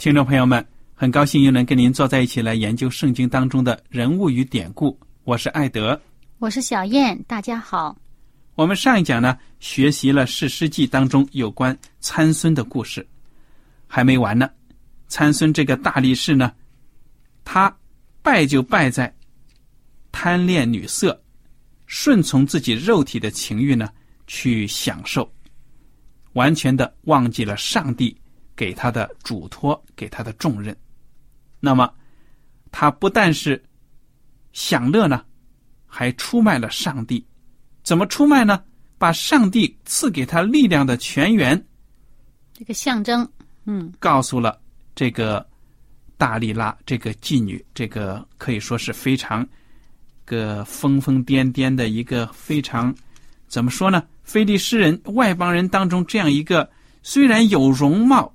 [0.00, 4.98] 听众朋友们，很高兴又能跟您坐在一起来研究圣经当中的人物与典故。
[5.24, 6.00] 我是艾德，
[6.38, 7.94] 我是小燕，大家好。
[8.54, 13.06] 我们上一讲呢，学习了《史诗记》当中有关参孙的故事，
[13.86, 14.48] 还没完呢。
[15.06, 16.50] 参孙这个大力士呢，
[17.44, 17.70] 他
[18.22, 19.14] 败就败在
[20.10, 21.22] 贪恋女色，
[21.84, 23.86] 顺从自己肉体的情欲呢，
[24.26, 25.30] 去享受，
[26.32, 28.16] 完全的忘记了上帝
[28.60, 30.76] 给他的嘱托，给他的重任。
[31.60, 31.90] 那么，
[32.70, 33.62] 他不但是
[34.52, 35.24] 享乐呢，
[35.86, 37.26] 还出卖了上帝。
[37.82, 38.62] 怎么出卖呢？
[38.98, 41.58] 把上帝赐给他力量的泉源，
[42.52, 43.26] 这个象征，
[43.64, 44.60] 嗯，告诉了
[44.94, 45.48] 这个
[46.18, 49.48] 大力拉这个妓女，这个可以说是非常
[50.26, 52.94] 个疯疯癫癫的一个非常
[53.48, 54.06] 怎么说呢？
[54.22, 56.70] 非利士人外邦人当中这样一个
[57.02, 58.30] 虽然有容貌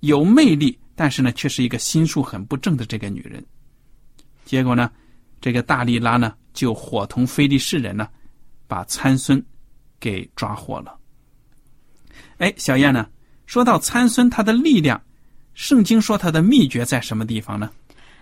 [0.00, 3.44] 有魅力，但是呢却是一个心术很不正的这个女人。
[4.44, 4.90] 结果呢，
[5.40, 8.08] 这个大力拉呢就伙同非利士人呢。
[8.70, 9.44] 把参孙
[9.98, 10.96] 给抓获了。
[12.38, 13.04] 哎，小燕呢？
[13.46, 15.02] 说到参孙，他的力量，
[15.54, 17.68] 圣经说他的秘诀在什么地方呢？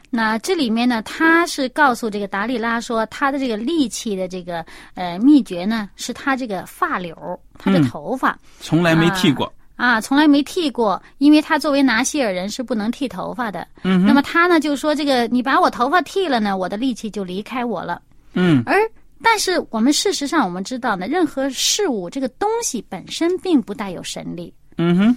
[0.09, 13.67] 那这里面呢，他是告诉这个达利拉说，他的这个力气的这个呃秘诀呢，是他这个发绺，他的头发从来没剃过啊，从来没剃过，因为他作为拿西尔人是不能剃头发的。
[13.85, 18.03] 嗯，那么他呢就说，这个你把我头发剃了呢，我的力气就离开我了。
[18.35, 18.77] 嗯，而。
[19.21, 24.55] 但是我们事实上我们知道呢，任何事物这个东西本身并不带有神力。
[24.77, 25.17] 嗯哼。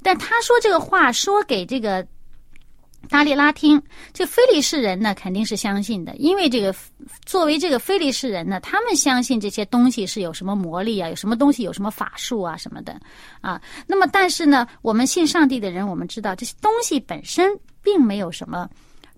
[0.00, 2.06] 但他说这个话说给这个
[3.08, 3.80] 达利拉听，
[4.12, 6.74] 这非利士人呢肯定是相信的，因为这个
[7.24, 12.98] 作为这个非利士人呢，他们相信这些东西是有什么魔力啊，有什么东西有什么法术啊什么的
[13.40, 13.60] 啊。
[13.86, 17.50] 那么但是呢，我们信上帝的人，我们知道这些东西本身
[17.82, 18.68] 并没有什么，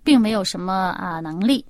[0.02, 1.64] 并没有什么啊能力。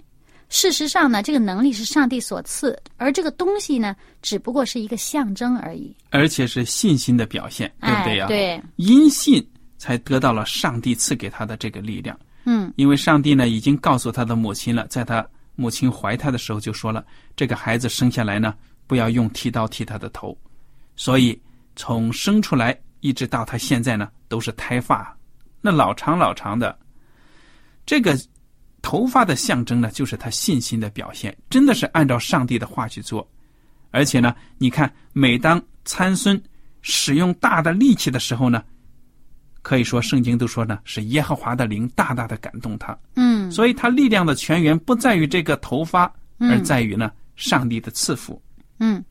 [0.51, 8.27] 事实上呢，这个能力是上帝所赐，而这个东西呢，只不过是一个象征而已，而且是信心的表现，对不对呀？
[8.29, 9.45] 对，因信
[9.85, 12.19] 才得到了上帝赐给他的这个力量。
[12.45, 17.05] 嗯，因为上帝呢，已经告诉他的母亲了，在他母亲怀他的时候就说了，
[17.37, 18.55] 这个孩子生下来呢，
[18.87, 20.35] 不要用剃刀剃他的头，
[20.97, 21.39] 所以
[21.77, 25.15] 从生出来一直到他现在呢，都是胎发，
[25.61, 26.79] 那老长老长的，
[27.85, 28.19] 这个。
[28.87, 33.27] 头发的象征呢，就是他信心的表现，真的是按照上帝的话去做。
[33.91, 36.39] 而且呢，你看，每当参孙
[36.83, 38.63] 使用大的力气的时候呢，
[39.65, 42.97] 可以说圣经都说呢，是耶和华的灵大大的感动他。
[43.17, 46.05] 嗯，所以他力量的泉源不在于这个头发，
[46.39, 48.41] 而在于呢上帝的赐福。
[48.79, 49.05] 嗯，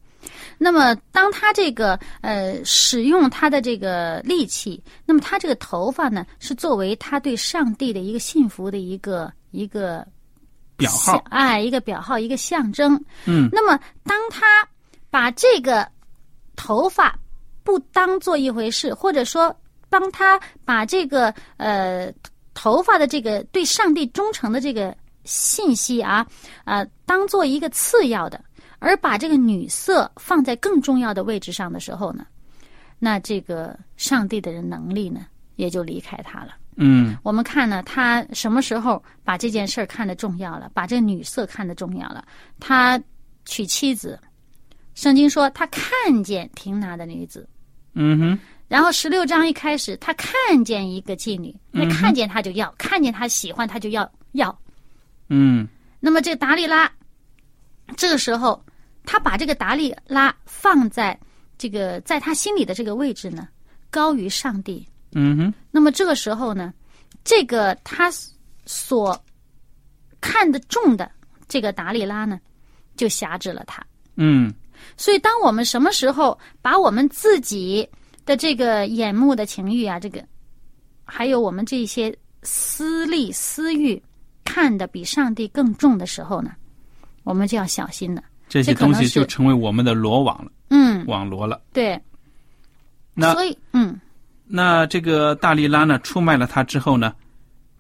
[0.58, 9.30] 那么当他这个呃使用他的这个力气，那么他这个头发呢，是作为他对上帝的一个信服的一个。
[9.54, 10.04] 一个
[10.76, 13.00] 表号，哎，一个表号，一个象征。
[13.28, 14.68] 嗯，那么当他
[15.12, 15.88] 把这个
[16.56, 17.16] 头发
[17.64, 19.56] 不当做一回事，或者说
[19.94, 22.12] 帮他把这个呃
[22.56, 26.26] 头发的这个对上帝忠诚的这个信息啊
[26.64, 28.44] 啊当做一个次要的，
[28.80, 32.26] 而把这个女色放在更重要的位置上的时候呢，
[32.98, 36.56] 那这个上帝的人能力呢，也就离开他了。
[36.76, 42.26] 嗯我们看呢，他什么时候把这件事儿看得重要了，把这女色看得重要了？
[42.60, 43.00] 他
[43.46, 44.20] 娶妻子，
[44.96, 47.48] 圣经说他看见亭拿的女子，
[47.94, 48.40] 嗯哼，
[48.74, 54.60] 然后十六章一开始，他看见一个妓女，那看见他就要，看见他喜欢他就要要。
[55.30, 55.68] 嗯
[56.00, 56.92] 那么这达利拉，
[57.96, 58.60] 这个时候
[59.06, 61.16] 他把这个达利拉放在
[61.56, 63.48] 这个在他心里的这个位置呢，
[63.92, 64.84] 高于上帝。
[65.12, 66.74] 嗯哼，那么这个时候呢，
[67.24, 68.10] 这个他
[68.66, 69.16] 所
[70.20, 71.12] 看得重的
[71.48, 72.40] 这个达利拉呢，
[72.98, 73.86] 就辖制了他。
[74.16, 74.52] 嗯
[74.98, 77.88] 所以，当我们什么时候把我们自己
[78.26, 80.24] 的这个眼目的情欲啊，这个
[81.06, 84.02] 还有我们这些私利私欲
[84.44, 86.52] 看得比上帝更重的时候呢，
[87.24, 88.24] 我们就要小心了。
[88.50, 91.62] 这些东西就成为我们的罗网了，嗯，网罗了。
[91.72, 92.00] 对。
[93.16, 94.00] 那所以，嗯
[94.46, 97.14] 那这个大力拉呢，出卖了他之后呢，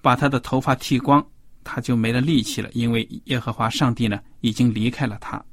[0.01, 1.23] 把他的头发剃光，
[1.63, 5.43] 他就没了力气了，因为耶和华上帝呢已经离开了他。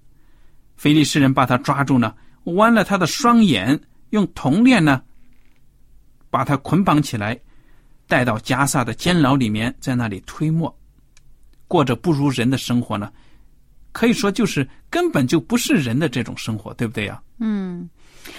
[0.76, 2.14] 菲利士人把他抓住呢，
[2.44, 3.78] 弯了他的双眼，
[4.10, 5.02] 用铜链呢
[6.30, 7.38] 把他捆绑起来，
[8.06, 10.72] 带到加萨的监牢里面，在那里推磨，
[11.66, 13.10] 过着不如人的生活呢。
[13.92, 17.20] 可以说，就是根本就不是人的这种生活，对不对呀？
[17.38, 17.90] 嗯，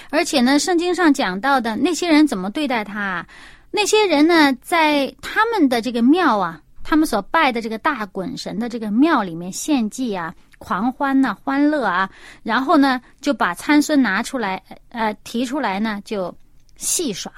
[0.09, 3.27] 而且呢，圣经上讲到的那些人怎么对待他啊？
[3.69, 12.07] 那些人呢，在他们的这个庙啊，他们所拜的这个大滚神的这个庙里面献祭啊，狂欢呐、欢乐啊，
[12.43, 16.33] 然后呢，就把参孙拿出来，呃，提出来呢，就
[16.77, 17.33] 戏耍。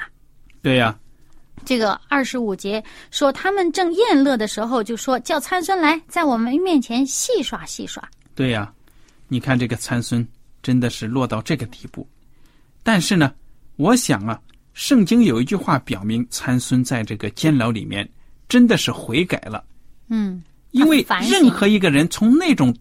[0.61, 0.93] 对呀，
[1.63, 8.03] 这个二十五节说，他们正宴乐的时候，就说叫参孙来，在我们面前戏耍戏耍。
[8.35, 8.69] 对呀，
[9.29, 10.27] 你看这个参孙
[10.61, 12.05] 真的是落到这个地步。
[12.83, 13.33] 但是呢，
[13.77, 14.37] 我想啊，
[14.73, 18.07] 圣经有一句话表明，参孙在这个监牢里面
[18.49, 19.63] 真的是悔改了，
[20.09, 22.75] 嗯，因为任何一个人从那种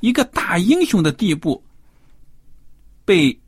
[0.00, 1.62] 一个大英雄的地步
[3.04, 3.38] 被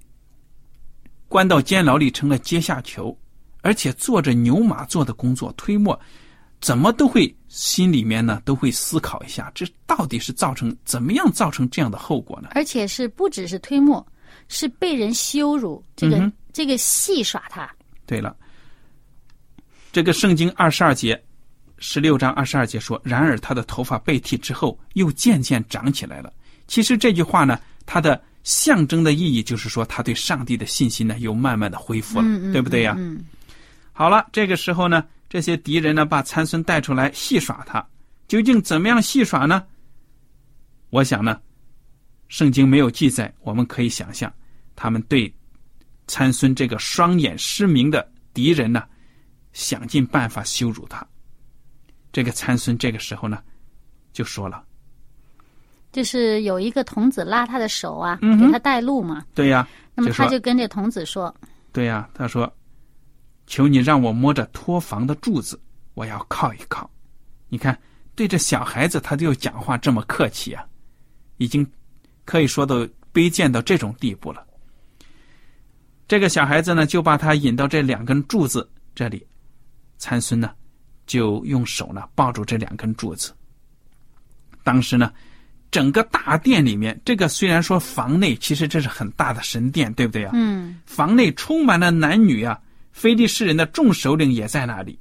[1.28, 3.16] 关到监牢里成了阶下囚，
[3.62, 5.98] 而且做着牛马做的工作推磨，
[6.60, 12.48] 怎么都会心里面呢都会思考一下，这到底是造成怎么样造成这样的后果呢？
[12.52, 14.06] 而且是不只是推磨，
[14.48, 17.66] 是被人羞辱，这个、嗯这个戏耍他。
[18.04, 18.36] 对了，
[19.90, 21.18] 这个圣经二十二节，
[21.78, 26.30] 十六章二十二节说：“然而他的头发被剃之后，又渐渐长起来了。”
[26.72, 32.94] 其实这句话呢，它的象征的意义就是说，他对上帝的信心呢，又慢慢的恢复了，嗯嗯，对不对呀？
[32.96, 33.22] 嗯，
[33.92, 37.86] 好了，这个时候呢，这些敌人呢，把参孙带出来戏耍他，
[38.26, 39.62] 究竟怎么样戏耍呢？
[40.88, 41.38] 我想呢，
[42.28, 44.32] 圣经没有记载，我们可以想象，
[44.74, 45.30] 他们对
[46.06, 48.82] 参孙这个双眼失明的敌人呢，
[49.52, 51.06] 想尽办法羞辱他。
[52.10, 53.42] 这个参孙这个时候呢，
[54.14, 54.64] 就说了
[55.92, 59.24] 就是有一个童子拉他的手啊，嗯给他带路嘛。
[59.34, 61.32] ：“对呀，那么他就跟这童子说
[61.70, 62.50] 对呀。”他说
[63.46, 65.60] ：“求你让我摸着托房的柱子，
[65.94, 66.90] 我要靠一靠。”
[67.48, 67.78] 你看，
[68.14, 70.64] 对这小孩子他就讲话这么客气啊，
[71.36, 71.66] 已经
[72.24, 72.76] 可以说到
[73.12, 74.42] 卑贱到这种地步了。
[76.08, 79.26] 这个小孩子呢，就把他引到这两根柱子这里，
[79.98, 80.50] 参孙呢，
[81.06, 83.34] 就用手呢抱住这两根柱子。
[84.62, 85.12] 当时呢，
[85.72, 90.30] 整个大殿里面，这个虽然说房内，其实这是很大的神殿，对不对啊？
[90.34, 92.60] 嗯，房内充满了男女啊，
[92.92, 94.96] 非利士人的众首领也在那里。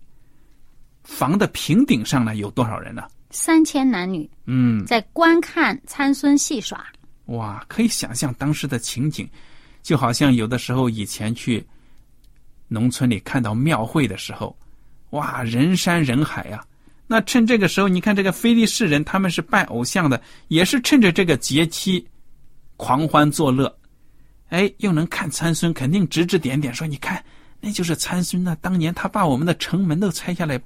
[1.04, 3.04] 房的平顶上呢，有多少人呢？
[3.32, 6.86] 三千男女嗯，在观看参孙戏耍。
[7.26, 9.30] 哇，可以想象当时的情景，
[9.82, 11.66] 就好像有的时候以前去
[12.68, 14.58] 农村里看到庙会的时候，
[15.10, 16.64] 哇，人山人海呀、
[17.12, 22.08] 那趁这个时候，你看这个非利士人，他们是拜偶像的，也是趁着这个节期
[22.78, 23.78] 狂欢作乐，
[24.48, 27.22] 哎，又能看参孙，肯定指指点点说：“你看，
[27.60, 30.58] 那就是参孙呐、当年他把我们的城门都拆下来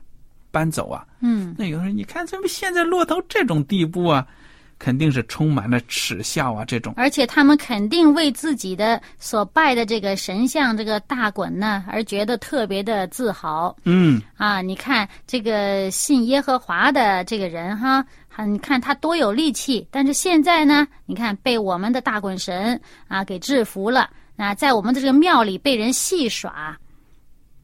[0.52, 4.28] 搬走啊。”嗯，那有的人，你看怎么现在落到这种地步啊？
[4.78, 6.66] 肯定是充满了耻笑啊！
[6.66, 14.62] 这种，而且他们肯定为自己的所拜的这个神像这个大衮呢而觉得特别的自豪嗯，啊！
[14.62, 18.06] 你看这个信耶和华的这个人哈，
[18.36, 26.78] 啊，你看他多有力气，但是现在呢，你看被我们的大滚神啊给制服了，那，在我们的这个庙里被人戏耍，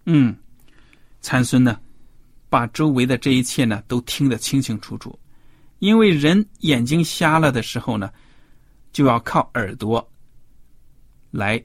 [0.05, 0.33] 嗯，
[1.19, 1.77] 参孙呢，
[2.49, 5.17] 把周围的这一切呢都听得清清楚楚，
[5.81, 8.11] 因为人眼睛瞎了的时候呢，
[8.93, 10.07] 就要靠耳朵
[11.31, 11.61] 来，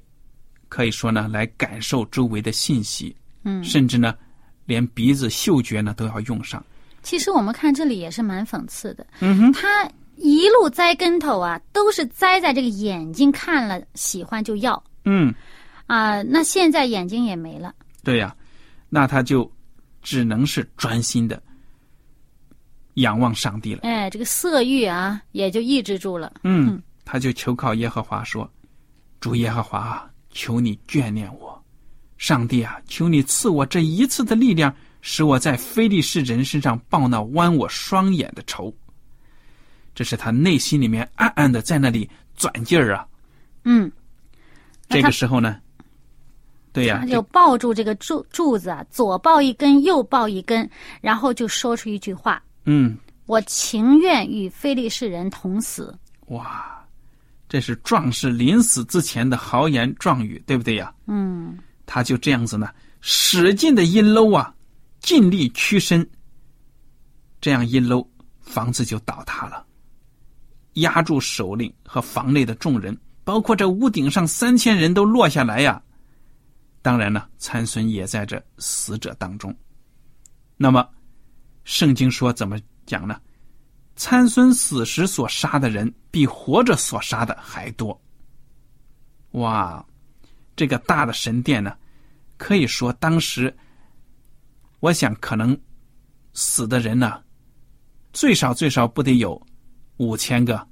[0.71, 4.17] 可以说呢，来感受周围的信息，嗯，甚至呢，
[4.65, 6.65] 连鼻子嗅觉呢都要用上。
[7.03, 14.83] 其实我们看这里也是蛮讽刺的，嗯哼，他一路栽跟头啊，都是栽在这个眼睛看了喜欢就要。
[15.05, 15.33] 嗯，
[15.87, 18.35] 啊、那现在眼睛也没了，对呀、
[18.89, 19.49] 那他就
[20.01, 21.43] 只能是专心的
[22.97, 23.81] 仰望上帝了。
[23.85, 26.33] 哎，这个色欲啊也就抑制住了。
[26.45, 28.51] 嗯，他就求靠耶和华说
[29.21, 31.65] ：“主耶和华啊，求你眷恋我，
[32.19, 38.73] 上帝啊，求你赐我这一次的力量，使我在非利士人身上报那剜我双眼的仇。”
[39.95, 43.07] 这是他内心里面暗暗的在那里转劲儿啊。
[43.65, 43.91] 嗯，
[44.89, 45.59] 这个时候呢，
[46.73, 50.69] 对呀、他就抱住这个柱柱子啊，左抱一根，右抱一根，
[51.01, 55.97] 然后就说出一句话嗯，：“我情愿与非利士人同死。
[56.27, 56.85] 哇，
[57.49, 61.57] 这是壮士临死之前的豪言壮语，对不对呀？”嗯，
[61.87, 62.69] 他就这样子呢，
[63.01, 64.55] 使劲的一搂啊，
[65.01, 66.07] 尽力屈身，
[67.41, 68.05] 这样一搂，
[68.41, 69.65] 房子就倒塌了，
[70.75, 75.81] 压住首领和房内的众人，包括这屋顶上三千人都落下来呀。
[76.83, 79.57] 当然了，参孙也在这死者当中。
[80.57, 80.89] 那么，
[81.67, 82.57] 圣经说怎么
[82.87, 83.21] 讲呢？
[83.97, 88.01] 参孙死时所杀的人，比活着所杀的还多。
[89.33, 89.85] 哇，
[90.55, 91.77] 这个大的神殿呢，
[92.37, 93.55] 可以说当时，
[94.81, 95.59] 我想可能
[96.35, 97.21] 死的人呢，
[98.13, 99.45] 最少最少不得有
[99.97, 100.65] 五千个，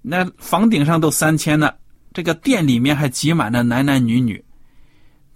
[0.00, 1.74] 那房顶上都三千呢，
[2.12, 4.42] 这个殿里面还挤满了男男女女，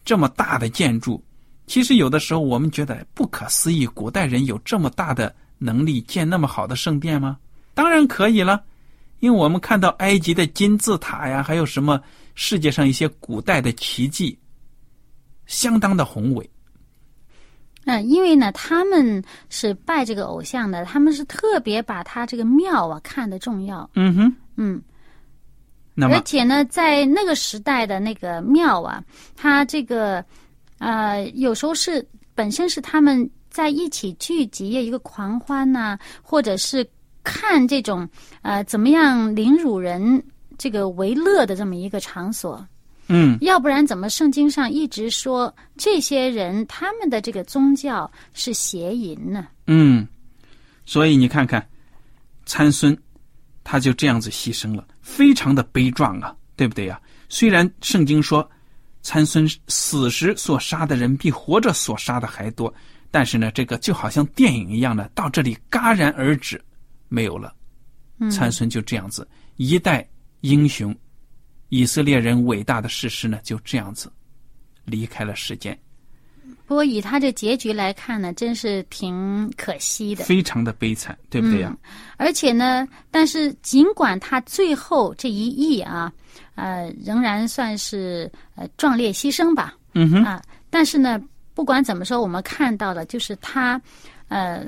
[0.05, 1.25] 这么大的建筑，
[1.67, 7.39] 其实有的时候我们觉得不可思议，古代人有这么大的能力建那么好的圣殿吗？
[7.73, 8.63] 当然可以了，
[9.21, 12.01] 因为我们看到埃及的金字塔呀，还有什么
[12.35, 14.39] 世界上一些古代的奇迹，
[15.47, 16.49] 相当的宏伟。
[17.87, 23.89] 嗯，因为呢，他们是拜这个偶像的，他们是特别把他这个庙啊看得重要。
[23.95, 24.83] 嗯哼，嗯，
[25.95, 29.03] 那么而且呢，在那个时代的那个庙啊，
[29.37, 30.25] 它这个
[30.79, 36.87] 呃，有时候是本身是他们在一起聚集一个狂欢呐、或者是
[37.23, 38.09] 看这种
[38.43, 40.23] 呃怎么样凌辱人
[40.59, 42.67] 这个为乐的这么一个场所。
[43.07, 49.47] 嗯要不然怎么圣经上一直说这些人他们的这个宗教是邪淫呢？
[49.67, 50.09] 嗯，
[50.87, 51.69] 所以你看看，
[52.47, 52.97] 参孙
[53.63, 58.51] 他就这样子牺牲了，非常的悲壮啊，对不对呀、虽然圣经说
[59.05, 62.75] 参孙死时所杀的人比活着所杀的还多，
[63.13, 66.61] 但是呢，这个就好像电影一样的，到这里戛然而止，
[67.09, 67.55] 没有了。
[68.19, 68.29] 嗯。
[68.29, 70.05] 参孙就这样子，一代
[70.41, 70.93] 英雄，
[71.69, 74.13] 以色列人伟大的事实呢，就这样子。
[74.87, 75.79] 离开了世间，
[76.67, 80.25] 不过以他这结局来看呢，真是挺可惜的。
[80.25, 81.75] 非常的悲惨，对不对呀、
[82.19, 86.13] 而且呢，但是尽管他最后这一役啊，
[86.55, 91.21] 呃，仍然算是呃壮烈牺牲吧，嗯哼，啊，但是呢，
[91.55, 93.81] 不管怎么说，我们看到的就是他，
[94.29, 94.65] 呃，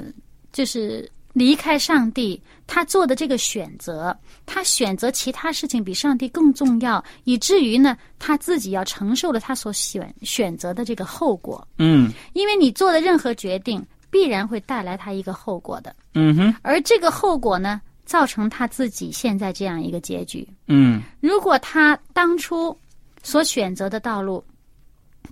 [0.53, 4.17] 就是离开上帝，他做的这个选择，
[4.47, 11.67] 他选择其他事情比上帝更重要，以至于呢，他自己要承受了他所选选择的这个后果。
[11.79, 12.11] 嗯。
[12.33, 20.49] 因为你做的任何决定，必然会带来他一个后果的，嗯哼，而这个后果呢，造成他自己现在这样一个结局。
[20.67, 22.77] 嗯如果他当初
[23.23, 24.45] 所选择的道路，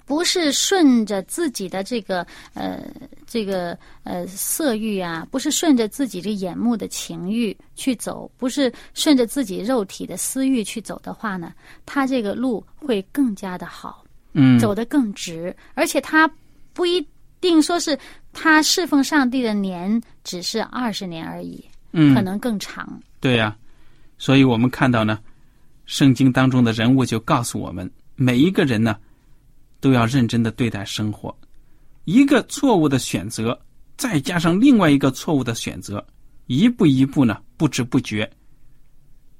[0.06, 2.84] 不是顺着自己的这个呃
[3.26, 11.52] 这个呃色欲啊，不是顺着自己这眼目的情欲去走，不是顺着自己肉体的私欲去走的话呢，
[11.86, 16.30] 他这个路会更加的好，嗯，走得更直，而且他
[16.72, 17.06] 不一
[17.40, 17.98] 定说是
[18.32, 23.00] 他侍奉上帝的年只是二十年而已，嗯可能更长。
[23.20, 23.56] 对呀、
[24.18, 25.18] 所以我们看到呢，
[25.86, 28.96] 圣经当中的人物就告诉我们，每一个人呢，
[29.80, 31.36] 都要认真的对待生活。
[32.04, 33.58] 一个错误的选择，
[33.96, 36.06] 再加上另外一个错误的选择，
[36.46, 38.30] 一步一步呢，不知不觉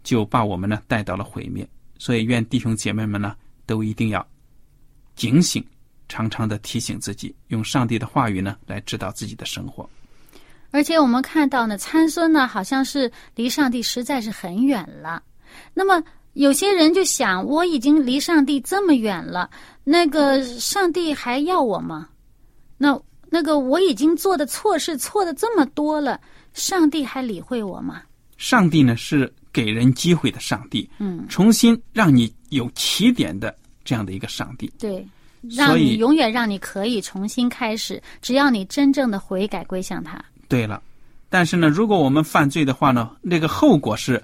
[0.03, 1.67] 就把我们呢带到了毁灭。
[1.99, 4.27] 所以，愿弟兄姐妹们呢，都一定要
[5.15, 5.65] 警醒，
[6.09, 9.89] 常常的提醒自己，用上帝的话语呢来指导自己的生活。
[10.75, 15.23] 而且我们看到呢，参孙呢好像是离上帝实在是很远了。
[15.73, 16.03] 那么
[16.33, 19.49] 有些人就想，我已经离上帝这么远了，
[19.85, 22.09] 那个上帝还要我吗？
[22.77, 23.01] 那
[23.31, 26.21] 那个我已经做的错事错的这么多了，
[26.55, 28.03] 上帝还理会我吗？
[28.37, 34.69] 上帝呢是给人机会的上帝，嗯，重新让你有起点的这样的一个上帝。
[34.77, 35.07] 对，
[35.49, 40.21] 让你永远让你可以重新开始，只要你真正的悔改归向他，
[40.55, 40.81] 对了，
[41.29, 44.23] 但是呢，如果我们犯罪的话呢，那个后果是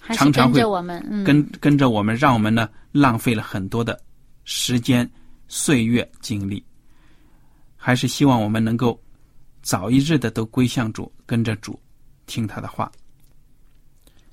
[0.00, 3.98] 还是常常会跟着我们，嗯，跟跟着我们，让我们呢浪费了很多的
[4.44, 5.10] 时间、
[5.48, 6.64] 岁月、精力。
[7.76, 8.96] 还是希望我们能够
[9.62, 11.76] 早一日的都归向主，跟着主，
[12.24, 12.88] 听他的话。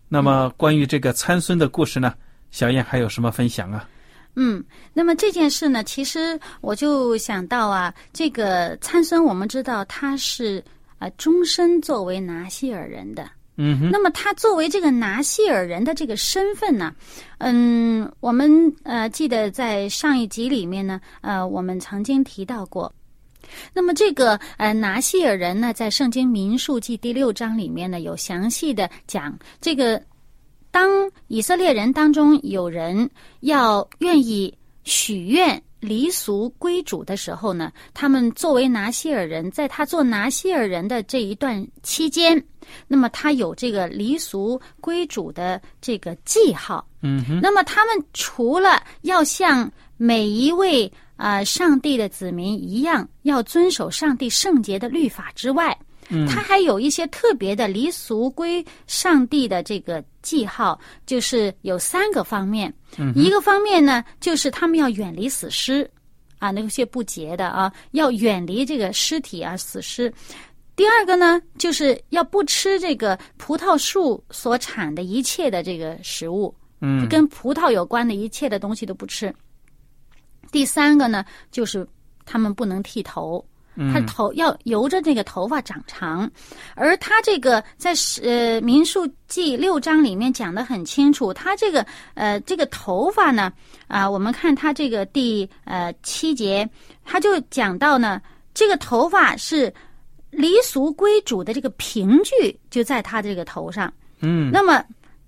[0.08, 2.14] 那么，关于这个参孙的故事呢，
[2.52, 3.90] 小燕还有什么分享啊？
[4.36, 10.64] 嗯，那么这件事呢，其实我就想到啊，这个参孙，我们知道他是
[11.02, 13.30] 呃终身作为拿西尔人的。
[13.58, 16.96] 嗯哼，那么他作为这个拿西尔人的这个身份呢，
[17.40, 22.92] 嗯，我们呃记得在上一集里面呢，呃，我们曾经提到过。
[23.74, 30.02] 那么这个呃拿西尔人呢，在圣经民数记第六章里面呢，有详细的讲这个，
[30.72, 30.90] 当
[31.28, 33.10] 以色列人当中有人
[33.42, 42.42] 要愿意许愿离俗归主的时候呢，他们作为拿西尔人，在他做拿西尔人的这一段期间，
[42.88, 46.88] 那么他有这个离俗归主的这个记号。
[47.02, 50.86] 嗯哼，那么他们除了要像每一位
[51.16, 55.76] 啊、呃上帝的子民一样，要遵守上帝圣洁的律法之外，
[56.12, 62.72] 嗯他还有一些特别的离俗归上帝的这个记号，就是有三个方面。
[62.98, 65.90] 嗯一个方面呢，就是他们要远离死尸
[66.40, 70.14] 啊，那些不洁的啊，要远离这个尸体啊，死尸。
[70.76, 79.34] 第二个呢，就是要不吃这个葡萄树所产的一切的这个食物，嗯跟葡萄有关的一切的东西都不吃。
[80.52, 81.88] 第三个呢，就是
[82.26, 83.46] 他们不能剃头，
[83.78, 84.06] 他嗯。
[84.06, 86.30] 头要由着这个头发长长，
[86.76, 93.52] 而他这个在呃民数记六章里面讲的很清楚，他这个呃这个头发呢
[93.88, 96.70] 啊、我们看他这个第呃七节，
[97.04, 98.22] 他就讲到呢，
[98.54, 99.74] 这个头发是
[100.30, 104.50] 离俗归主的这个凭据就在他这个头上，嗯。
[104.52, 104.82] 那么，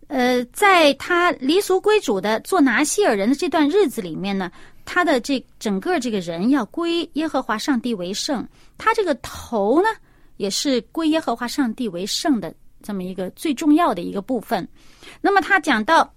[0.08, 4.50] 呃，在他离俗归主的做拿西尔人的这段日子里面呢，
[4.86, 9.90] 他的这整个这个人要归耶和华上帝为圣，他这个头呢
[10.38, 14.68] 也是归耶和华上帝为圣的这么一个最重要的一个部分。
[15.22, 16.14] 那么他讲到，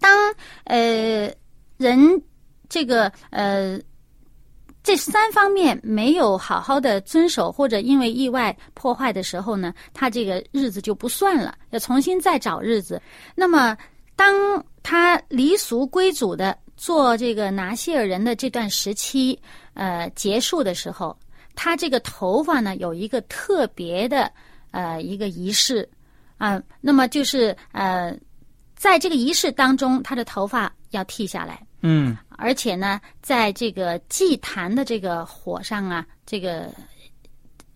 [0.00, 1.32] 当呃
[1.76, 2.22] 人
[2.68, 3.80] 这个呃。
[4.80, 13.02] 这三方面没有好好的遵守，或者因为意外破坏的时候呢，他这个日子就不算了，要重新再找日子。
[13.34, 13.76] 那么，
[14.16, 19.38] 当他离俗归主的做这个拿西尔人的这段时期，
[19.74, 21.14] 呃，结束的时候，
[21.54, 24.32] 他这个头发呢有一个特别的
[24.70, 25.86] 呃一个仪式
[26.38, 28.16] 啊、那么就是呃，
[28.76, 31.60] 在这个仪式当中，他的头发要剃下来。
[31.82, 36.72] 嗯而且呢，在这个祭坛的这个火上啊，这个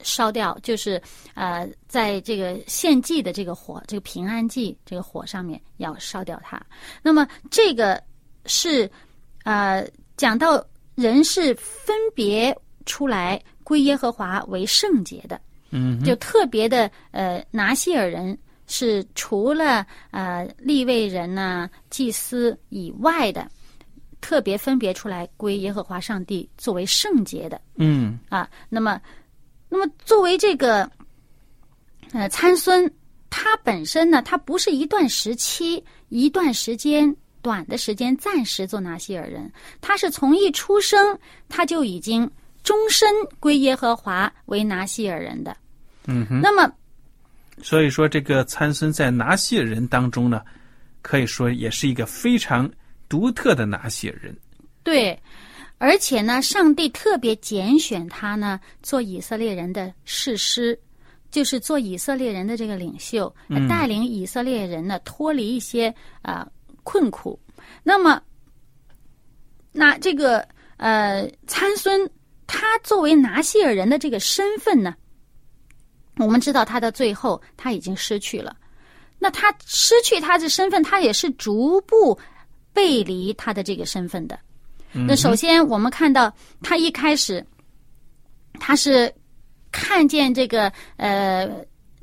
[0.03, 1.03] 烧掉，就是
[1.35, 6.61] 呃，在这个献祭的这个火，这个平安祭这个火上面要烧掉它。
[7.03, 8.01] 那么这个
[8.47, 8.91] 是
[9.45, 23.49] 呃，讲到人是分别出来归耶和华为圣洁的，嗯就特别的呃，拿西尔人是除了呃立位人呐、祭司以外的，
[24.21, 28.49] 特别分别出来归耶和华上帝作为圣洁的嗯啊。
[28.69, 29.01] 那么，
[29.69, 30.89] 那么作为这个
[32.13, 32.93] 呃参孙，
[33.31, 37.15] 他本身呢，他不是一段时期、一段时间。
[37.43, 42.31] 短的时间暂时做拿西尔人，他是从一出生他就已经
[42.63, 45.55] 终身归耶和华为拿西尔人的。
[46.07, 46.41] 嗯哼。
[46.41, 46.73] 那么，
[47.61, 50.41] 所以说，这个参孙在拿西尔人当中呢，
[51.03, 52.71] 可以说也是一个非常
[53.09, 54.35] 独特的拿西尔人。
[54.85, 55.21] 对，
[55.79, 60.79] 而且呢，上帝特别拣选他呢，做以色列人的士师，
[61.31, 65.89] 就是做以色列人的这个领袖，嗯带领以色列人呢脱离一些
[66.23, 66.49] 啊、呃
[66.83, 67.39] 困苦。
[67.83, 68.21] 那么，
[69.73, 72.09] 那这个呃参孙，
[72.47, 74.95] 他作为拿西尔人的这个身份呢，
[76.19, 78.57] 我们知道他的最后他已经失去了。
[79.19, 82.19] 那他失去他的身份，他也是逐步
[82.73, 84.39] 背离他的这个身份的。
[84.93, 87.47] 那首先，我们看到他一开始，
[88.59, 89.13] 他是
[89.71, 91.49] 看见这个呃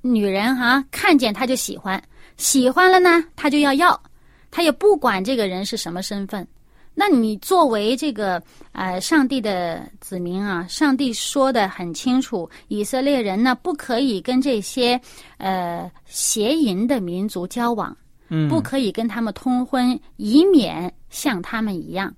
[0.02, 2.02] 女人哈、看见他就喜欢，
[2.38, 4.02] 喜欢了呢，他就要要，
[4.52, 6.48] 他也不管这个人是什么身份。
[6.96, 8.42] 那你作为这个
[8.74, 15.00] 呃上帝的子民啊，上帝说的很清楚，以色列人呢不可以跟这些
[15.38, 17.96] 呃邪淫的民族交往，
[18.28, 22.14] 嗯，不可以跟他们通婚，以免像他们一样。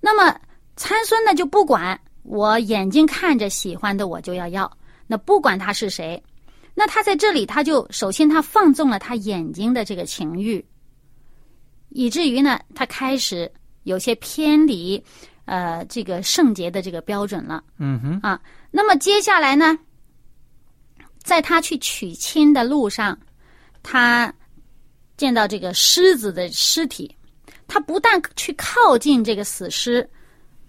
[0.00, 0.36] 那么
[0.74, 4.68] 参孙呢就不管，我眼睛看着喜欢的我就要要，
[5.06, 6.20] 那不管他是谁。
[6.74, 10.64] 那他在这里，他就首先他放纵了他眼睛的这个情欲，
[11.90, 13.50] 以至于呢，他开始
[13.84, 15.02] 有些偏离，
[15.46, 17.62] 呃，这个圣洁的这个标准了。
[17.78, 19.78] 嗯哼，啊，那么接下来呢，
[21.22, 23.18] 在他去娶亲的路上，
[23.82, 24.32] 他
[25.16, 27.14] 见到这个狮子的尸体，
[27.66, 30.08] 他不但去靠近这个死尸，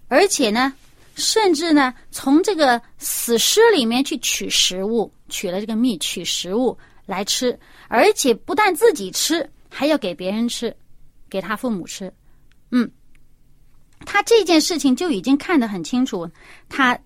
[0.08, 0.72] 而且呢，
[1.14, 10.74] 甚至呢，从这个死尸里面去取食物，取了这个蜜，取食物来吃，而且不但自己吃，还要给别人吃，
[11.30, 12.12] 给他父母吃。
[12.70, 12.90] 嗯，
[14.00, 16.28] 他这件事情就已经看得很清楚，
[16.68, 16.98] 他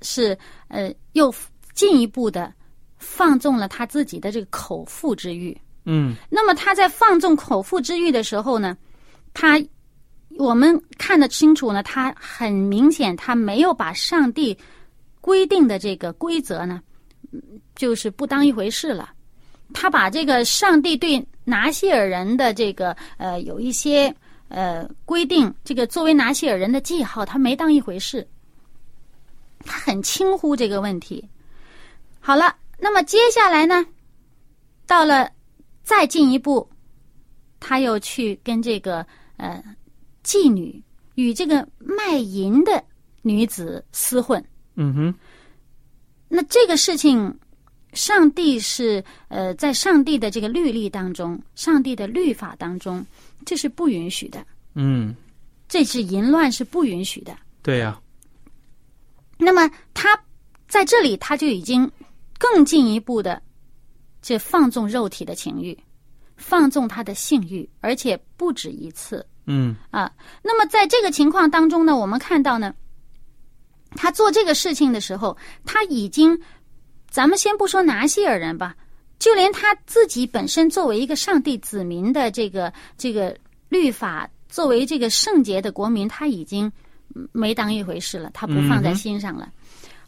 [0.00, 0.36] 是
[0.68, 1.32] 呃又
[1.74, 2.52] 进一步的
[2.98, 5.56] 放纵了他自己的这个口腹之欲。
[5.84, 8.76] 嗯那么他在放纵口腹之欲的时候呢，
[9.34, 9.60] 他
[10.38, 14.56] 我们看得清楚呢，他很明显他没有把上帝
[15.20, 16.80] 规定的这个规则呢，
[17.32, 17.40] 嗯
[17.74, 19.12] 就是不当一回事了。
[19.74, 24.14] 他把这个上帝对拿西尔人的这个呃有一些
[24.48, 28.26] 呃规定，这个作为拿西尔人的记号，他没当一回事，
[29.64, 31.28] 他很轻忽这个问题。
[32.20, 33.84] 好了，那么接下来呢，
[34.86, 35.30] 到了
[35.82, 36.68] 再进一步，
[37.58, 39.04] 他又去跟这个
[39.36, 39.62] 呃
[40.24, 40.82] 妓女
[41.16, 42.82] 与这个卖淫的
[43.22, 44.44] 女子厮混。
[44.76, 45.14] 嗯哼，
[46.28, 47.38] 那这个事情，
[47.92, 53.04] 上帝是呃，在上帝的这个律例当中，上帝的律法当中，
[53.44, 55.14] 这是不允许的，嗯，
[55.68, 57.36] 这是淫乱是不允许的。
[57.62, 58.00] 对呀、
[59.38, 60.18] 那么他
[60.68, 61.90] 在这里，他就已经
[62.38, 63.40] 更进一步的，
[64.22, 65.78] 这放纵肉体的情欲，
[66.36, 69.24] 放纵他的性欲，而且不止一次。
[69.46, 70.10] 嗯啊。
[70.42, 72.74] 那么在这个情况当中呢，我们看到呢，
[73.96, 76.40] 他做这个事情的时候，他已经，
[77.12, 78.74] 咱们先不说拿西尔人吧，
[79.18, 83.36] 就连他自己本身作为一个上帝子民的这个这个
[83.68, 86.72] 律法，作为这个圣洁的国民，他已经
[87.14, 89.46] 嗯没当一回事了，他不放在心上了。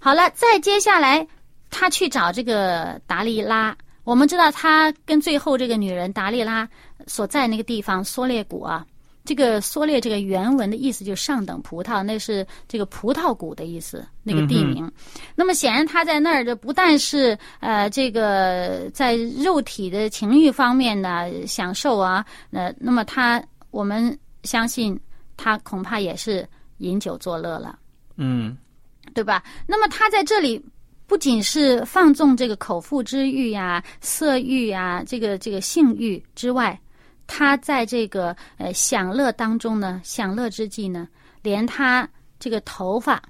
[0.01, 1.27] 好了，再接下来，
[1.69, 3.77] 他去找这个达利拉。
[4.05, 6.67] 我们知道，他跟最后这个女人达利拉
[7.07, 8.87] 所在那个地方梭列谷啊，
[9.25, 14.91] 这个缩略这个原文的意思就是上等葡萄，那是这个葡萄谷的意思，那个地名。
[15.35, 24.99] 那么显然他在那儿的不但是呃这个在肉体的情欲方面呢享受啊，呃，那么他我们相信
[25.37, 26.47] 他恐怕也是
[26.79, 27.79] 饮酒作乐了。
[28.17, 28.57] 嗯
[29.15, 29.43] 对吧？
[29.67, 30.63] 那么他在这里
[31.07, 36.79] 不仅是放纵这个口腹之欲呀、色欲呀、这个这个性欲之外，
[37.27, 41.09] 他在这个呃享乐当中呢，享乐之际呢，
[41.43, 42.09] 连他
[42.39, 43.23] 这个头发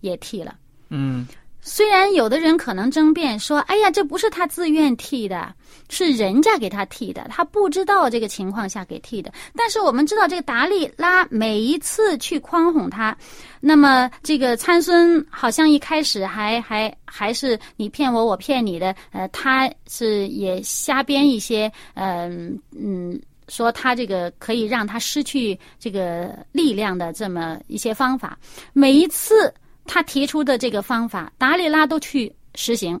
[0.00, 0.56] 也剃了。
[0.88, 1.26] 嗯
[1.62, 5.54] 虽然有的人可能争辩说：“哎呀，这不是他自愿剃的，
[5.88, 13.16] 是人家给他剃的，他不知道这个情况下给剃的。”但是我们知道，这个达利拉每一次去诓哄他，
[13.60, 23.20] 那么这个参孙好像一开始还还还是你骗我，我骗你的，呃，他是也瞎编一些，嗯、嗯。
[23.48, 28.38] 说他这个可以让他失去这个力量的这么一些方法，
[28.72, 29.52] 每一次
[29.92, 32.98] 他提出的这个方法，达里拉都去实行，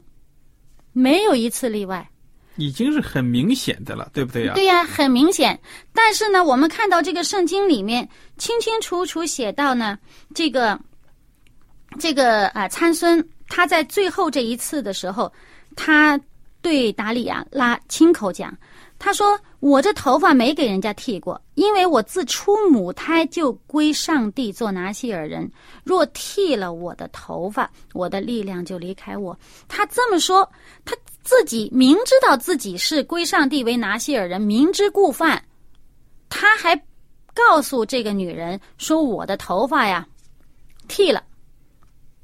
[0.92, 2.04] 没有一次例外。
[2.56, 5.56] 已经是很明显的了，对不对呀、对呀、很明显。
[5.94, 8.06] 但是呢，我们看到这个圣经里面
[8.38, 9.96] 清清楚楚写到呢，
[10.34, 10.76] 这个
[12.00, 15.32] 这个啊、参孙他在最后这一次的时候，
[15.76, 16.20] 他
[16.60, 18.52] 对达里亚拉亲口讲，
[19.02, 25.50] 他说：“我这头发没给人家剃过，因为我自出母胎就归上帝做拿西尔人。
[25.82, 29.34] 若剃了我的头发，我的力量就离开我。”
[29.66, 30.46] 他这么说，
[30.84, 35.42] 他自己明知道自己是归上帝为拿西尔人，明知故犯，
[36.28, 36.76] 他还
[37.32, 40.06] 告诉这个女人说：“我的头发呀，
[40.88, 41.24] 剃了，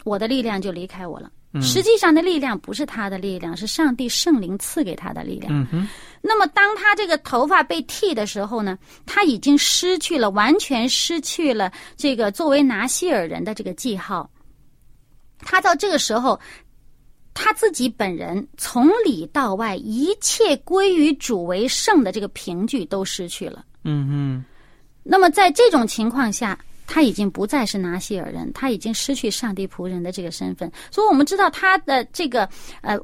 [0.05, 1.31] 我的力量就离开我了。”
[1.63, 5.51] 实际上的力量不是他的力量，是上帝圣灵赐给他的力量。
[5.53, 5.89] 嗯哼，
[6.21, 14.29] 那么，当他这个头发被剃的时候呢，他已经失去了，完全失去了这个作为拿西尔人的这个记号。
[15.39, 16.39] 他到这个时候，
[17.33, 23.65] 他自己本人从里到外一切归于主为圣的这个凭据都失去了。
[23.85, 24.45] 嗯
[25.03, 30.71] 那么在这种情况下，他已经不再是拿西尔人，他已经失去上帝仆人的这个身份。
[30.91, 32.49] 所以我们知道他的这个
[32.83, 32.99] 呃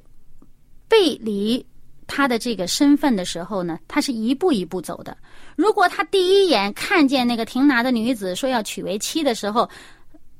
[0.88, 1.64] 背离
[2.06, 5.16] 他的这个身份的时候呢，他是一步一步走的。
[5.56, 9.68] 如果他第一眼看见那个亭拿的女子说要娶为妻的时候，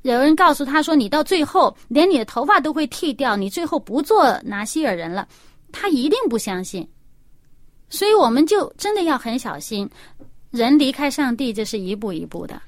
[0.03, 5.29] 有人告诉他说：“你到最后连你的头发都会剃掉，你最后不做拿西尔人了。”
[5.71, 6.87] 他一定不相信。
[7.89, 9.89] 所以我们就真的要很小心，
[10.51, 12.61] 人离开上帝，这是一步一步的。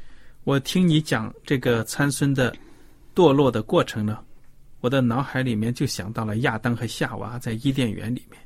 [0.45, 2.55] 我听你讲这个参孙的
[3.15, 4.23] 堕落的过程呢，
[4.81, 8.39] 我的脑海里面就想到了亚当和夏娃在伊甸园里面，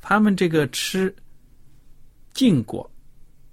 [0.00, 1.14] 他们这个吃
[2.32, 2.90] 禁果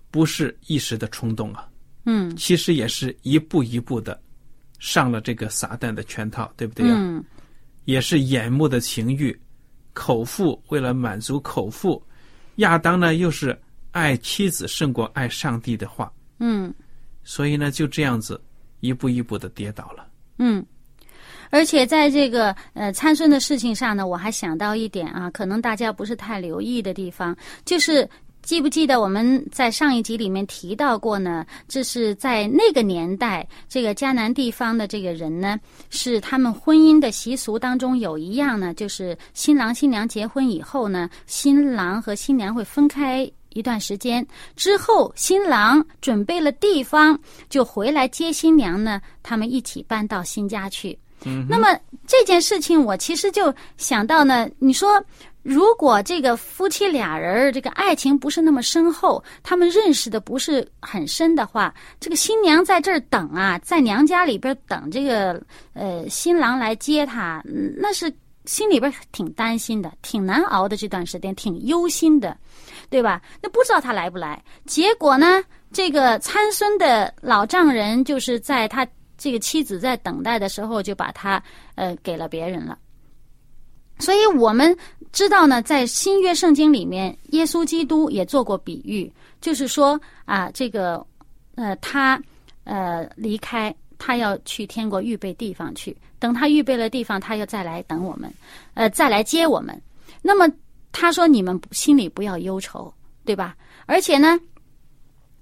[0.09, 1.69] 不是一时的冲动啊，
[2.05, 2.33] 嗯。
[2.37, 4.19] 其实也是一步一步的
[4.79, 7.23] 上了这个撒旦的圈套，对不对呀、嗯。
[7.83, 9.37] 也是眼目的情欲，
[9.93, 12.01] 口腹为了满足口腹，
[12.57, 13.59] 亚当呢又是
[13.91, 16.73] 爱妻子胜过爱上帝的话，嗯
[17.29, 18.41] 所以呢就这样子
[18.79, 20.07] 一步一步的跌倒了。
[20.39, 20.65] 嗯。
[21.51, 28.07] 而且在这个呃参孙的事情上呢，我还想到一点啊，可能大家不是太留意的地方，就是
[28.41, 31.45] 记不记得我们在上一集里面提到过呢？
[31.67, 35.59] 这是在那个年代，这个迦南地方的这个人呢，
[35.91, 43.29] 是他们婚姻的习俗当中有一样呢，就是新郎新娘结婚以后呢，新郎和新娘会分开。
[43.53, 49.01] 一段时间之后，新郎准备了地方，就回来接新娘呢。
[49.23, 50.97] 他们一起搬到新家去。
[51.25, 55.03] 嗯，那么这件事情，我其实就想到呢，你说
[55.43, 65.41] 如果这个夫妻俩人儿这个爱情不是那么深厚，他们认识的不是很深的话，这个新娘在这儿等啊，在娘家里边等这个
[65.73, 68.13] 呃新郎来接她，嗯那是
[68.45, 72.35] 心里边挺担心的，挺难熬的这段时间，挺忧心的，
[72.89, 73.21] 对吧？
[73.41, 78.87] 那不知道他来不来，结果呢，这个参孙的老丈人就是在他。
[79.21, 81.43] 这个妻子在等待的时候，就把他
[81.75, 82.79] 呃给了别人了。
[83.97, 84.73] 所以我们
[85.11, 91.05] 知道呢，在新约圣经里面，耶稣基督也做过比喻，就是说啊，这个
[91.55, 92.17] 呃他
[92.63, 98.33] 呃离开，他要去天国预备地方去，等他预备了地方，他又再来等我们，
[98.73, 99.77] 呃再来接我们。
[100.21, 100.49] 那么
[100.91, 102.93] 他说：“你们心里不要忧愁，
[103.25, 103.55] 对吧？
[103.85, 104.39] 而且呢。”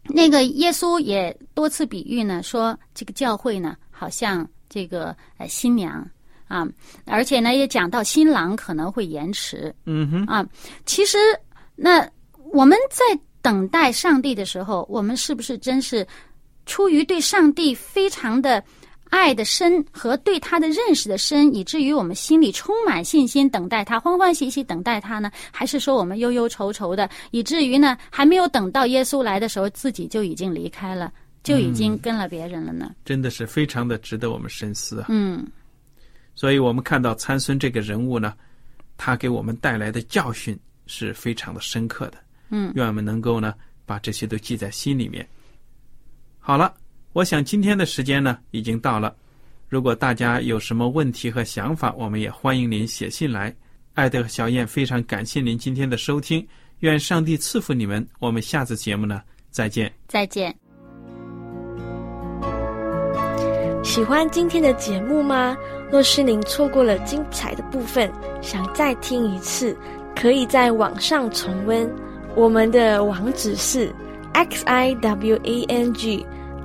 [0.09, 6.09] 那个耶稣也多次比喻呢，说这个教会呢，好像这个呃新娘
[6.47, 6.65] 啊，
[7.03, 10.47] 而且呢也讲到新郎可能会延迟嗯哼，啊。
[10.85, 11.17] 其实
[11.75, 12.09] 那
[12.53, 13.03] 我们在
[13.41, 16.07] 等待上帝的时候，我们是不是真是
[16.65, 18.63] 出于对上帝非常的
[19.09, 25.31] 爱的深和对他的认识的深，以至于我们心里充满信心，等待他，欢欢喜喜等待他呢？
[25.51, 31.11] 还是说我们忧忧愁愁的，以至于呢还没有等到耶稣来的时候，自己就已经离开了，
[31.43, 32.91] 就已经跟了别人了呢？
[33.05, 35.07] 真的是非常的值得我们深思啊。
[35.09, 35.45] 嗯
[36.35, 38.33] 所以我们看到参孙这个人物呢，
[38.95, 42.17] 他给我们带来的教训是非常的深刻的。
[42.49, 43.53] 嗯愿我们能够呢
[43.85, 45.27] 把这些都记在心里面。
[46.39, 46.73] 好了，
[47.17, 49.11] 我想今天的时间呢已经到了。
[49.67, 53.51] 如果大家有什么问题和想法，我们也欢迎您写信来。
[53.95, 56.47] 艾德和小燕非常感谢您今天的收听，
[56.81, 58.07] 愿上帝赐福你们。
[58.19, 59.91] 我们下次节目呢再见。
[60.07, 60.55] 再见。
[63.83, 65.57] 喜欢今天的节目吗？
[65.91, 69.75] 若是您错过了精彩的部分，想再听一次，
[70.15, 71.91] 可以在网上重温。
[72.35, 73.91] 我们的网址是
[74.33, 76.23] x i w a n g